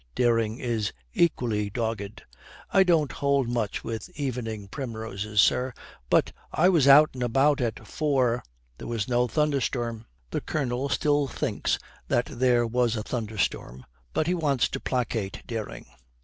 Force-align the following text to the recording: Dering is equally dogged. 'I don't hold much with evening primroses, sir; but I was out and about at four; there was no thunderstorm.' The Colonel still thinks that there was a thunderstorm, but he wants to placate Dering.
Dering 0.15 0.57
is 0.57 0.91
equally 1.13 1.69
dogged. 1.69 2.23
'I 2.71 2.83
don't 2.85 3.11
hold 3.11 3.47
much 3.47 3.83
with 3.83 4.09
evening 4.19 4.67
primroses, 4.67 5.39
sir; 5.39 5.73
but 6.09 6.31
I 6.51 6.69
was 6.69 6.87
out 6.87 7.11
and 7.13 7.21
about 7.21 7.61
at 7.61 7.85
four; 7.87 8.41
there 8.79 8.87
was 8.87 9.07
no 9.07 9.27
thunderstorm.' 9.27 10.07
The 10.31 10.41
Colonel 10.41 10.89
still 10.89 11.27
thinks 11.27 11.77
that 12.07 12.25
there 12.25 12.65
was 12.65 12.95
a 12.95 13.03
thunderstorm, 13.03 13.85
but 14.11 14.25
he 14.25 14.33
wants 14.33 14.67
to 14.69 14.79
placate 14.79 15.45
Dering. 15.45 15.85